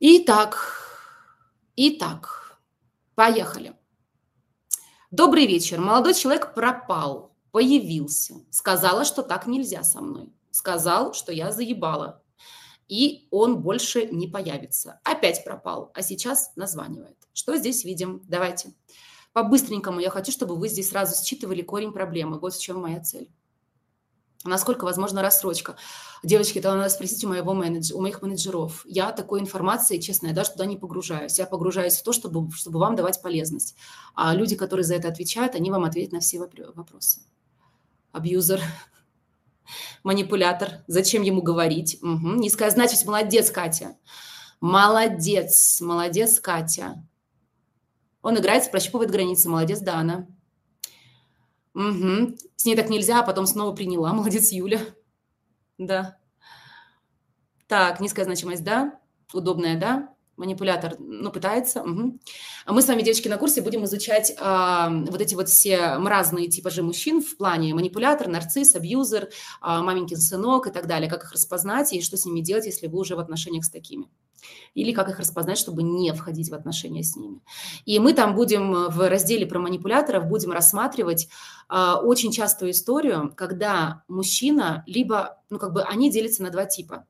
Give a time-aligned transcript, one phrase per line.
[0.00, 0.56] Итак,
[1.74, 2.60] итак,
[3.16, 3.74] поехали.
[5.10, 5.80] Добрый вечер.
[5.80, 8.34] Молодой человек пропал, появился.
[8.50, 10.32] Сказала, что так нельзя со мной.
[10.52, 12.22] Сказал, что я заебала.
[12.86, 15.00] И он больше не появится.
[15.02, 17.16] Опять пропал, а сейчас названивает.
[17.32, 18.22] Что здесь видим?
[18.28, 18.74] Давайте.
[19.32, 22.38] По-быстренькому я хочу, чтобы вы здесь сразу считывали корень проблемы.
[22.38, 23.32] Вот в чем моя цель
[24.44, 25.76] насколько возможна рассрочка.
[26.22, 28.82] Девочки, это надо спросить у моего менеджера, у моих менеджеров.
[28.86, 31.38] Я такой информации, честно, я даже туда не погружаюсь.
[31.38, 33.76] Я погружаюсь в то, чтобы, чтобы вам давать полезность.
[34.14, 37.20] А люди, которые за это отвечают, они вам ответят на все вопросы.
[38.12, 38.60] Абьюзер,
[40.02, 41.98] манипулятор, зачем ему говорить?
[42.02, 42.34] Угу.
[42.34, 43.96] Низкая значимость, молодец, Катя.
[44.60, 47.04] Молодец, молодец, Катя.
[48.22, 49.48] Он играет, прощупывает границы.
[49.48, 50.26] Молодец, Дана.
[51.78, 52.36] Угу.
[52.56, 54.12] С ней так нельзя, а потом снова приняла.
[54.12, 54.80] Молодец, Юля.
[55.78, 56.16] Да.
[57.68, 58.98] Так, низкая значимость, да.
[59.32, 60.14] Удобная, да.
[60.36, 61.82] Манипулятор, ну, пытается.
[61.82, 62.18] Угу.
[62.66, 66.48] А мы с вами, девочки, на курсе будем изучать э, вот эти вот все мразные
[66.48, 69.28] типажи мужчин в плане манипулятор, нарцисс, абьюзер, э,
[69.60, 71.10] маменькин сынок и так далее.
[71.10, 74.08] Как их распознать и что с ними делать, если вы уже в отношениях с такими
[74.74, 77.40] или как их распознать, чтобы не входить в отношения с ними.
[77.84, 81.28] И мы там будем э, в разделе про манипуляторов будем рассматривать
[81.68, 87.06] э, очень частую историю, когда мужчина либо, ну как бы они делятся на два типа.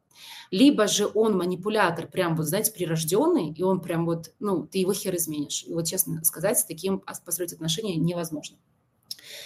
[0.50, 4.92] Либо же он манипулятор, прям вот, знаете, прирожденный, и он прям вот, ну, ты его
[4.92, 5.64] хер изменишь.
[5.64, 8.56] И вот, честно сказать, с таким построить отношения невозможно.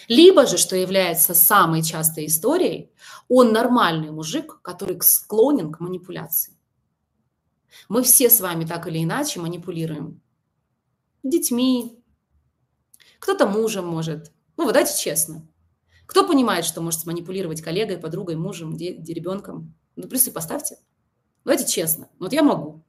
[0.08, 2.90] Либо же, что является самой частой историей,
[3.28, 6.54] он нормальный мужик, который склонен к манипуляции.
[7.88, 10.20] Мы все с вами так или иначе манипулируем.
[11.22, 12.02] Детьми,
[13.18, 14.32] кто-то мужем может.
[14.56, 15.46] Ну, вот давайте честно.
[16.06, 19.74] Кто понимает, что может манипулировать коллегой, подругой, мужем, де- де- ребенком?
[19.96, 20.76] Ну, плюсы поставьте.
[21.44, 22.08] Давайте честно.
[22.18, 22.82] Вот я могу.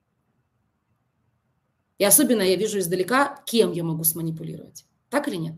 [1.97, 4.85] И особенно я вижу издалека, кем я могу сманипулировать.
[5.09, 5.55] Так или нет?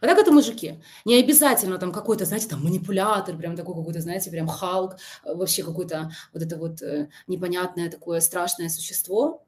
[0.00, 0.82] А так это мужики.
[1.04, 5.62] Не обязательно там какой-то, знаете, там манипулятор, прям такой какой-то, знаете, прям Халк, э, вообще
[5.62, 9.44] какое-то вот это вот э, непонятное такое страшное существо.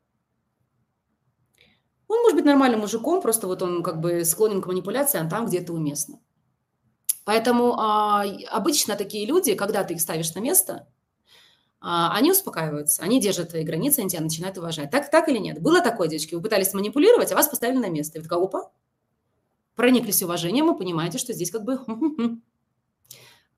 [2.09, 5.59] Он может быть нормальным мужиком, просто вот он как бы склонен к манипуляциям там, где
[5.59, 6.19] это уместно.
[7.25, 10.89] Поэтому а, обычно такие люди, когда ты их ставишь на место,
[11.81, 14.91] а, они успокаиваются, они держат твои границы, они тебя начинают уважать.
[14.91, 15.63] Так, так или нет?
[15.63, 18.19] Было такое, девочки, вы пытались манипулировать, а вас поставили на место.
[18.19, 18.71] И вы такая, опа,
[19.81, 21.81] прониклись уважением, вы понимаете, что здесь как бы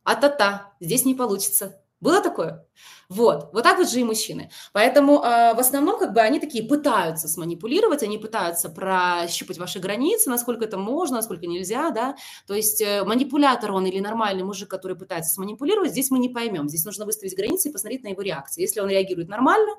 [0.05, 1.83] а-та-та, здесь не получится.
[2.00, 2.65] Было такое?
[3.09, 4.50] Вот, вот так вот же и мужчины.
[4.72, 10.31] Поэтому э, в основном как бы они такие пытаются сманипулировать, они пытаются прощупать ваши границы,
[10.31, 12.15] насколько это можно, насколько нельзя, да.
[12.47, 16.69] То есть э, манипулятор он или нормальный мужик, который пытается сманипулировать, здесь мы не поймем.
[16.69, 18.62] Здесь нужно выставить границы и посмотреть на его реакцию.
[18.62, 19.72] Если он реагирует нормально,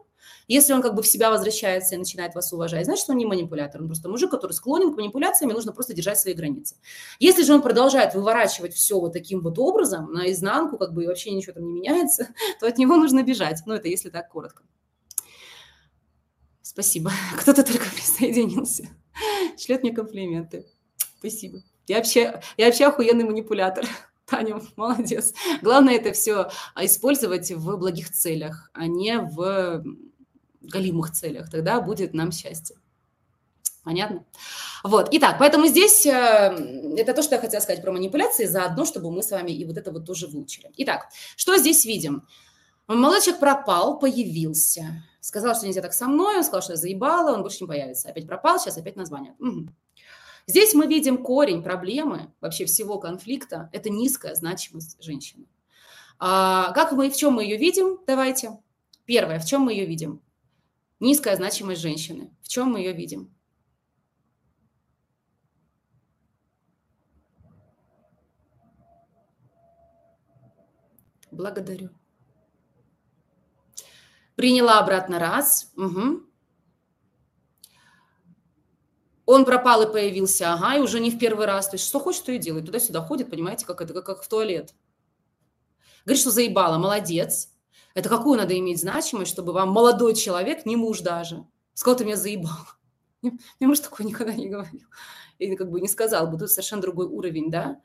[0.48, 3.82] если он как бы в себя возвращается и начинает вас уважать, значит, он не манипулятор,
[3.82, 6.76] он просто мужик, который склонен к манипуляциям, и нужно просто держать свои границы.
[7.20, 11.32] Если же он продолжает выворачивать все вот таким вот образом, наизнанку, как бы и вообще
[11.32, 12.30] ничего там не меняется,
[12.60, 13.62] то от него нужно бежать.
[13.66, 14.64] Ну, это если так коротко.
[16.62, 17.12] Спасибо.
[17.38, 18.90] Кто-то только присоединился.
[19.58, 20.66] Шлет мне комплименты.
[21.20, 21.62] Спасибо.
[21.88, 23.86] Я вообще, я вообще охуенный манипулятор.
[24.26, 25.34] Таня, молодец.
[25.62, 29.84] Главное это все использовать в благих целях, а не в
[30.64, 31.50] голимых целях.
[31.50, 32.78] Тогда будет нам счастье.
[33.84, 34.26] Понятно?
[34.84, 35.10] Вот.
[35.12, 39.24] Итак, поэтому здесь э, это то, что я хотела сказать про манипуляции, заодно, чтобы мы
[39.24, 40.72] с вами и вот это вот тоже выучили.
[40.78, 42.26] Итак, что здесь видим?
[42.88, 45.04] Молодой пропал, появился.
[45.20, 48.10] Сказал, что нельзя так со мной, он сказал, что я заебала, он больше не появится.
[48.10, 49.36] Опять пропал, сейчас опять название.
[49.40, 49.68] Угу.
[50.48, 53.70] Здесь мы видим корень проблемы вообще всего конфликта.
[53.72, 55.46] Это низкая значимость женщины.
[56.20, 58.00] А, как мы, в чем мы ее видим?
[58.06, 58.60] Давайте.
[59.06, 60.22] Первое, в чем мы ее видим?
[61.00, 62.36] Низкая значимость женщины.
[62.42, 63.34] В чем мы ее видим?
[71.32, 71.90] Благодарю.
[74.36, 75.72] Приняла обратно раз.
[75.76, 76.24] Угу.
[79.26, 81.70] Он пропал и появился, ага, и уже не в первый раз.
[81.70, 82.66] То есть что хочет, то и делает.
[82.66, 84.74] Туда-сюда ходит, понимаете, как это, как, как в туалет.
[86.06, 87.53] Говорит, что заебала, молодец.
[87.94, 92.16] Это какую надо иметь значимость, чтобы вам молодой человек, не муж даже, сказал, ты меня
[92.16, 92.58] заебал.
[93.22, 94.88] Мне муж такой никогда не говорил.
[95.38, 97.82] И как бы не сказал бы, тут совершенно другой уровень, да.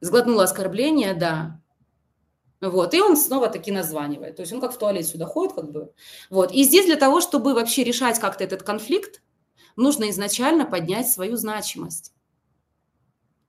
[0.00, 1.60] Сглотнула оскорбление, да.
[2.60, 4.36] Вот, и он снова таки названивает.
[4.36, 5.92] То есть он как в туалет сюда ходит, как бы.
[6.28, 6.52] Вот.
[6.52, 9.22] И здесь для того, чтобы вообще решать как-то этот конфликт,
[9.76, 12.12] нужно изначально поднять свою значимость.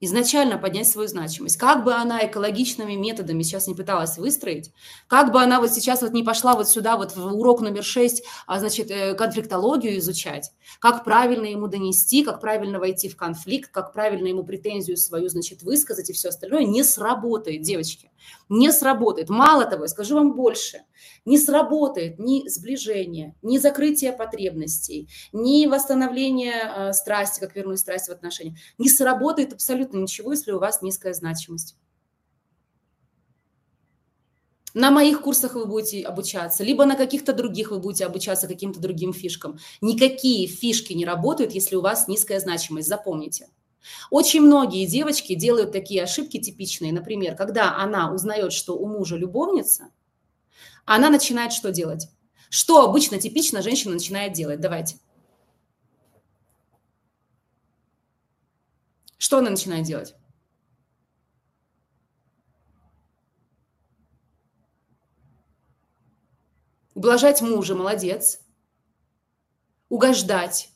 [0.01, 1.57] Изначально поднять свою значимость.
[1.57, 4.71] Как бы она экологичными методами сейчас не пыталась выстроить,
[5.07, 8.23] как бы она вот сейчас вот не пошла вот сюда вот в урок номер 6,
[8.47, 13.93] а значит, э, конфликтологию изучать, как правильно ему донести, как правильно войти в конфликт, как
[13.93, 18.11] правильно ему претензию свою, значит, высказать и все остальное, не сработает, девочки.
[18.49, 19.29] Не сработает.
[19.29, 20.81] Мало того, я скажу вам больше–
[21.25, 28.11] не сработает ни сближение, ни закрытие потребностей, ни восстановление э, страсти, как вернуть страсть в
[28.11, 28.57] отношениях.
[28.77, 31.75] Не сработает абсолютно ничего, если у вас низкая значимость.
[34.73, 39.11] На моих курсах вы будете обучаться, либо на каких-то других вы будете обучаться каким-то другим
[39.11, 39.59] фишкам.
[39.81, 43.49] Никакие фишки не работают, если у вас низкая значимость, запомните.
[44.09, 46.93] Очень многие девочки делают такие ошибки типичные.
[46.93, 49.89] Например, когда она узнает, что у мужа любовница–
[50.85, 52.09] она начинает что делать?
[52.49, 54.59] Что обычно типично женщина начинает делать?
[54.59, 54.97] Давайте.
[59.21, 60.15] Что она начинает делать?
[66.95, 68.39] Ублажать мужа, молодец.
[69.89, 70.69] Угождать,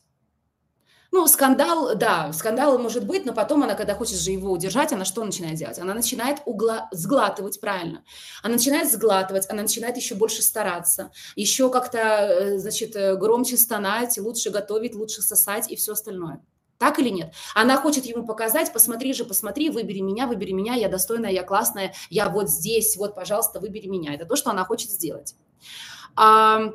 [1.11, 5.05] ну, скандал, да, скандал может быть, но потом она, когда хочет же его удержать, она
[5.05, 5.79] что начинает делать?
[5.79, 6.87] Она начинает угла...
[6.91, 8.03] сглатывать, правильно.
[8.43, 14.19] Она начинает сглатывать, она начинает еще больше стараться, еще как-то, э, значит, э, громче стонать,
[14.19, 16.43] лучше готовить, лучше сосать и все остальное.
[16.77, 17.33] Так или нет?
[17.53, 21.93] Она хочет ему показать, посмотри же, посмотри, выбери меня, выбери меня, я достойная, я классная,
[22.09, 24.13] я вот здесь, вот, пожалуйста, выбери меня.
[24.13, 25.35] Это то, что она хочет сделать.
[26.15, 26.73] А,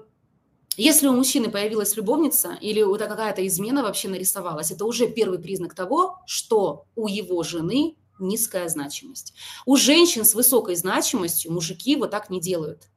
[0.77, 5.75] если у мужчины появилась любовница или вот какая-то измена вообще нарисовалась, это уже первый признак
[5.75, 9.35] того, что у его жены низкая значимость.
[9.67, 12.89] У женщин с высокой значимостью мужики вот так не делают.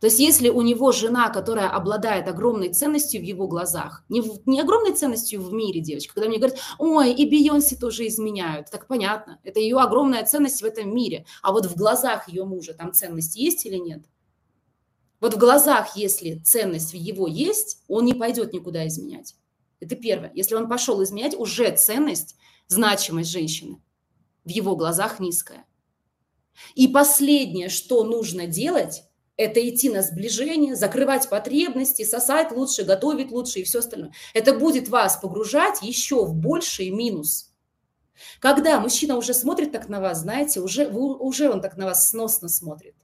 [0.00, 4.46] То есть если у него жена, которая обладает огромной ценностью в его глазах, не, в,
[4.46, 8.86] не огромной ценностью в мире, девочка, когда мне говорят, ой, и Бейонсе тоже изменяют, так
[8.86, 12.92] понятно, это ее огромная ценность в этом мире, а вот в глазах ее мужа там
[12.92, 14.04] ценность есть или нет–
[15.20, 19.36] вот в глазах, если ценность в его есть, он не пойдет никуда изменять.
[19.78, 20.32] Это первое.
[20.34, 22.36] Если он пошел изменять, уже ценность,
[22.68, 23.82] значимость женщины
[24.44, 25.66] в его глазах низкая.
[26.74, 29.04] И последнее, что нужно делать,
[29.40, 34.12] это идти на сближение, закрывать потребности, сосать лучше, готовить лучше и все остальное.
[34.34, 37.50] Это будет вас погружать еще в больший минус.
[38.38, 42.48] Когда мужчина уже смотрит так на вас, знаете, уже, уже он так на вас сносно
[42.50, 42.94] смотрит.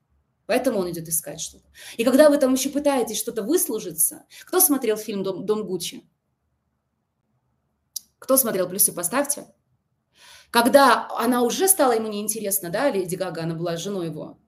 [0.44, 1.64] Поэтому он идет искать что-то.
[1.96, 6.04] И когда вы там еще пытаетесь что-то выслужиться, кто смотрел фильм «Дом, Дом Гуччи»?
[8.18, 9.46] Кто смотрел, плюсы поставьте.
[10.50, 14.38] Когда она уже стала ему неинтересна, да, Леди Гага, она была женой его,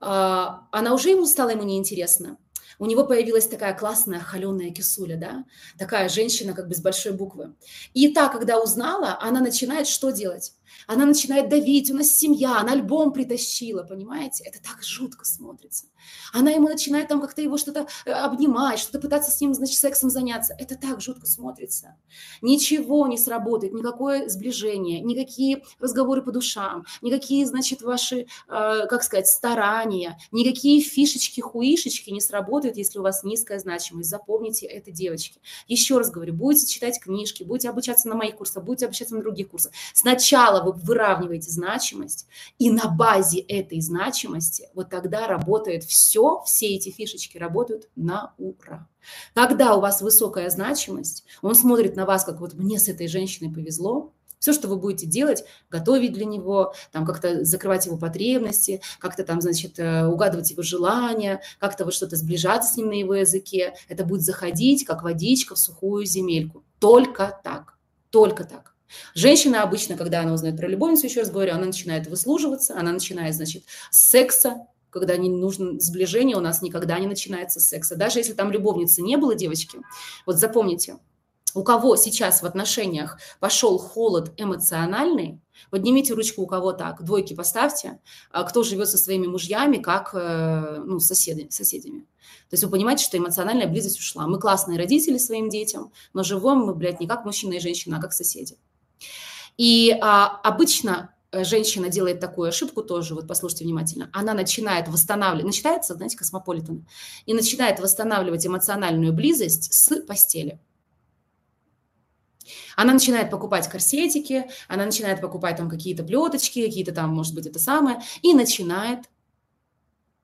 [0.00, 2.36] она уже ему стала ему неинтересна.
[2.78, 5.44] У него появилась такая классная холеная кисуля, да,
[5.78, 7.54] такая женщина как бы с большой буквы.
[7.92, 10.52] И та, когда узнала, она начинает что делать?
[10.86, 14.44] Она начинает давить, у нас семья, она альбом притащила, понимаете?
[14.44, 15.86] Это так жутко смотрится.
[16.32, 20.10] Она ему начинает там как-то его что-то э, обнимать, что-то пытаться с ним, значит, сексом
[20.10, 20.54] заняться.
[20.58, 21.96] Это так жутко смотрится.
[22.42, 29.28] Ничего не сработает, никакое сближение, никакие разговоры по душам, никакие, значит, ваши, э, как сказать,
[29.28, 34.10] старания, никакие фишечки-хуишечки не сработают, если у вас низкая значимость.
[34.10, 35.40] Запомните это, девочки.
[35.68, 39.48] Еще раз говорю, будете читать книжки, будете обучаться на моих курсах, будете обучаться на других
[39.50, 39.72] курсах.
[39.92, 42.26] Сначала вы выравниваете значимость,
[42.58, 48.88] и на базе этой значимости вот тогда работает все, все эти фишечки работают на ура.
[49.34, 53.52] Когда у вас высокая значимость, он смотрит на вас, как вот мне с этой женщиной
[53.52, 54.13] повезло,
[54.44, 59.40] все, что вы будете делать, готовить для него, там как-то закрывать его потребности, как-то там,
[59.40, 64.04] значит, э, угадывать его желания, как-то вот что-то сближаться с ним на его языке, это
[64.04, 66.62] будет заходить, как водичка в сухую земельку.
[66.78, 67.78] Только так,
[68.10, 68.74] только так.
[69.14, 73.34] Женщина обычно, когда она узнает про любовницу, еще раз говорю, она начинает выслуживаться, она начинает,
[73.34, 77.96] значит, с секса, когда не нужно сближение, у нас никогда не начинается с секса.
[77.96, 79.78] Даже если там любовницы не было, девочки,
[80.26, 80.98] вот запомните,
[81.54, 88.00] у кого сейчас в отношениях пошел холод эмоциональный, поднимите ручку, у кого так, двойки поставьте,
[88.30, 92.00] а кто живет со своими мужьями, как э, ну, соседи, соседями.
[92.50, 94.26] То есть вы понимаете, что эмоциональная близость ушла.
[94.26, 98.00] Мы классные родители своим детям, но живем мы, блядь, не как мужчина и женщина, а
[98.00, 98.58] как соседи.
[99.56, 105.46] И а, обычно э, женщина делает такую ошибку тоже, вот послушайте внимательно, она начинает восстанавливать,
[105.46, 106.86] начинается, знаете, космополитен,
[107.26, 110.58] и начинает восстанавливать эмоциональную близость с постели.
[112.76, 117.58] Она начинает покупать корсетики, она начинает покупать там какие-то плеточки, какие-то там, может быть, это
[117.58, 119.00] самое, и начинает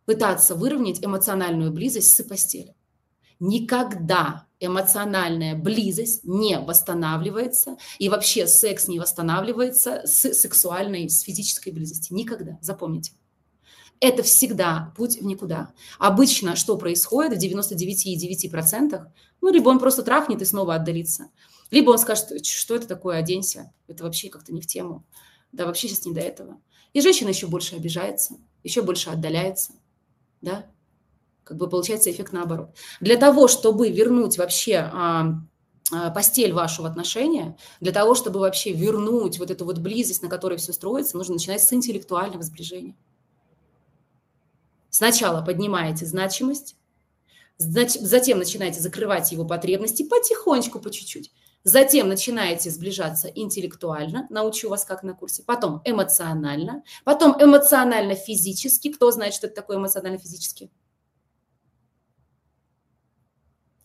[0.05, 2.75] пытаться выровнять эмоциональную близость с постели.
[3.39, 12.13] Никогда эмоциональная близость не восстанавливается, и вообще секс не восстанавливается с сексуальной, с физической близости.
[12.13, 13.13] Никогда, запомните.
[14.01, 15.73] Это всегда путь в никуда.
[15.99, 19.07] Обычно что происходит в 99,9%?
[19.43, 21.29] Ну, либо он просто трахнет и снова отдалится,
[21.71, 25.05] либо он скажет, что это такое, оденься, это вообще как-то не в тему.
[25.53, 26.61] Да, вообще сейчас не до этого.
[26.93, 29.73] И женщина еще больше обижается, еще больше отдаляется,
[30.41, 30.67] да,
[31.45, 32.77] как бы получается эффект наоборот.
[33.01, 35.35] Для того, чтобы вернуть вообще а,
[35.93, 40.29] а, постель вашу в отношения, для того, чтобы вообще вернуть вот эту вот близость, на
[40.29, 42.97] которой все строится, нужно начинать с интеллектуального сближения.
[44.91, 46.77] Сначала поднимаете значимость,
[47.59, 51.33] затем начинаете закрывать его потребности потихонечку, по чуть-чуть.
[51.63, 58.93] Затем начинаете сближаться интеллектуально, научу вас как на курсе, потом эмоционально, потом эмоционально-физически.
[58.93, 60.71] Кто знает, что это такое эмоционально-физически?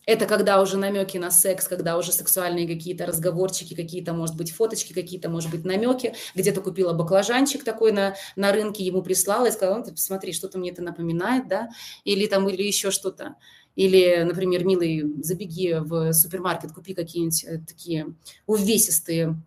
[0.06, 4.92] Это когда уже намеки на секс, когда уже сексуальные какие-то разговорчики, какие-то, может быть, фоточки,
[4.92, 6.14] какие-то, может быть, намеки.
[6.36, 10.58] Где-то купила баклажанчик такой на, на рынке, ему прислала и сказала, ну, ты посмотри, что-то
[10.58, 11.70] мне это напоминает, да,
[12.04, 13.34] или там, или еще что-то.
[13.76, 18.14] Или, например, милый, забеги в супермаркет, купи какие-нибудь э, такие
[18.46, 19.40] увесистые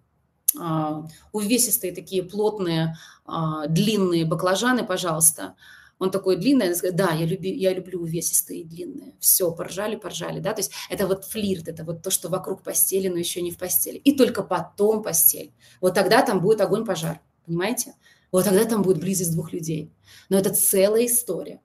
[0.57, 5.53] Uh, увесистые такие плотные, uh, длинные баклажаны, пожалуйста.
[5.99, 9.13] Он такой длинный, да, я, люби, я люблю увесистые и длинные.
[9.19, 13.09] Все, поржали, поржали, да, то есть это вот флирт, это вот то, что вокруг постели,
[13.09, 13.97] но еще не в постели.
[13.97, 15.51] И только потом постель.
[15.81, 17.93] Вот тогда там будет огонь-пожар, понимаете?
[18.31, 19.91] Вот тогда там будет близость двух людей.
[20.29, 21.61] Но это целая история.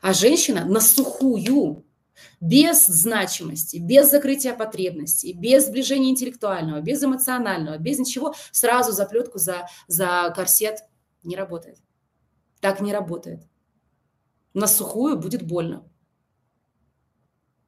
[0.00, 1.84] А женщина на сухую,
[2.40, 9.38] без значимости, без закрытия потребностей, без сближения интеллектуального, без эмоционального, без ничего, сразу за плетку,
[9.38, 10.84] за, за корсет
[11.22, 11.78] не работает.
[12.60, 13.42] Так не работает.
[14.54, 15.88] На сухую будет больно.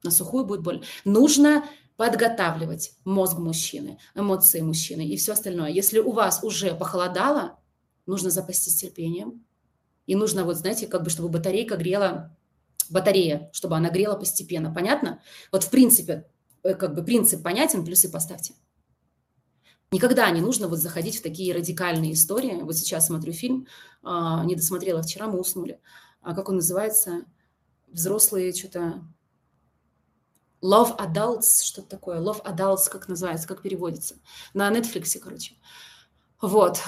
[0.03, 0.83] На сухую будет больно.
[1.03, 1.65] Нужно
[1.97, 5.69] подготавливать мозг мужчины, эмоции мужчины и все остальное.
[5.69, 7.59] Если у вас уже похолодало,
[8.05, 9.45] нужно запастись терпением.
[10.05, 12.34] И нужно, вот знаете, как бы, чтобы батарейка грела,
[12.89, 14.73] батарея, чтобы она грела постепенно.
[14.73, 15.21] Понятно?
[15.51, 16.27] Вот в принципе,
[16.63, 18.53] э, как бы принцип понятен, плюсы поставьте.
[19.91, 22.61] Никогда не нужно вот заходить в такие радикальные истории.
[22.61, 23.67] Вот сейчас смотрю фильм,
[24.03, 25.79] а, не досмотрела вчера, мы уснули
[26.25, 27.25] а как он называется,
[27.87, 29.05] взрослые что-то...
[30.63, 32.19] Love Adults, что-то такое.
[32.19, 34.15] Love Adults, как называется, как переводится.
[34.55, 35.53] На Netflix, короче.
[36.41, 36.81] Вот.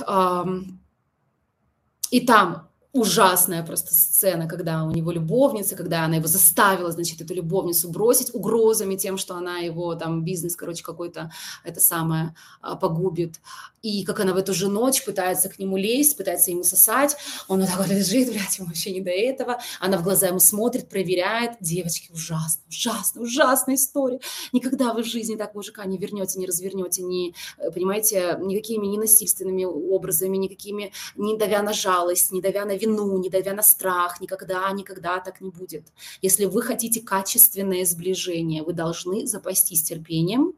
[2.09, 7.33] И там ужасная просто сцена, когда у него любовница, когда она его заставила, значит, эту
[7.33, 11.31] любовницу бросить угрозами тем, что она его там бизнес, короче, какой-то
[11.63, 13.39] это самое а, погубит.
[13.87, 17.15] И как она в эту же ночь пытается к нему лезть, пытается ему сосать,
[17.47, 19.61] он вот так вот лежит, блядь, ему вообще не до этого.
[19.79, 21.51] Она в глаза ему смотрит, проверяет.
[21.61, 24.19] Девочки, ужасно, ужасно, ужасная история.
[24.51, 29.63] Никогда вы в жизни так мужика не вернете, не развернете, не, э, понимаете, никакими ненасильственными
[29.63, 34.69] образами, никакими, не давя на жалость, не давя на вину, не давя на страх, никогда,
[34.71, 35.85] никогда так не будет.
[36.21, 40.55] Если вы хотите качественное сближение, вы должны запастись терпением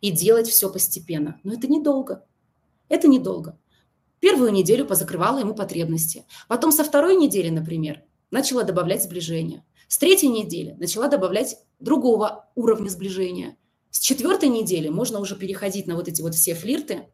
[0.00, 1.40] и делать все постепенно.
[1.42, 2.24] Но это недолго.
[2.92, 3.58] Это недолго.
[4.20, 6.26] Первую неделю позакрывала ему потребности.
[6.46, 9.64] Потом со второй недели, например, начала добавлять сближение.
[9.88, 13.56] С третьей недели начала добавлять другого уровня сближения.
[13.88, 17.08] С четвертой недели можно уже переходить на вот эти вот все флирты,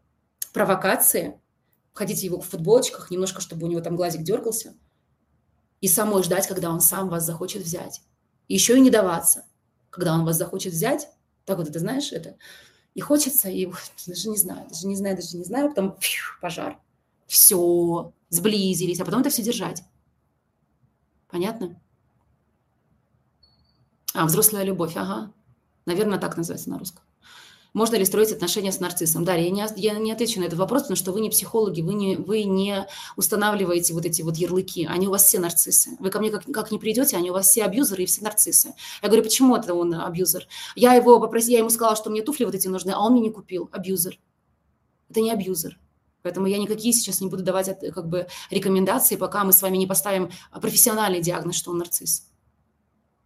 [0.52, 1.40] провокации,
[1.92, 4.74] ходить его в футболочках, немножко, чтобы у него там глазик дергался,
[5.80, 8.00] и самой ждать, когда он сам вас захочет взять.
[8.48, 9.44] И еще и не даваться,
[9.90, 11.06] когда он вас захочет взять.
[11.44, 12.36] Так вот, это знаешь, это
[12.98, 13.70] и хочется, и
[14.08, 16.80] даже не знаю, даже не знаю, даже не знаю, потом фью, пожар.
[17.28, 19.84] Все, сблизились, а потом это все держать.
[21.28, 21.80] Понятно?
[24.14, 25.32] А, взрослая любовь, ага.
[25.86, 27.04] Наверное, так называется на русском.
[27.74, 29.24] Можно ли строить отношения с нарциссом?
[29.24, 31.94] Дарья, я не, я не отвечу на этот вопрос, потому что вы не психологи, вы
[31.94, 34.86] не, вы не устанавливаете вот эти вот ярлыки.
[34.86, 35.90] Они у вас все нарциссы.
[36.00, 38.74] Вы ко мне как, как не придете, они у вас все абьюзеры и все нарциссы.
[39.02, 40.46] Я говорю, почему это он абьюзер?
[40.76, 43.20] Я его попросила, я ему сказала, что мне туфли вот эти нужны, а он мне
[43.20, 43.68] не купил.
[43.72, 44.18] Абьюзер.
[45.10, 45.78] Это не абьюзер.
[46.22, 49.86] Поэтому я никакие сейчас не буду давать как бы рекомендации, пока мы с вами не
[49.86, 52.26] поставим профессиональный диагноз, что он нарцисс.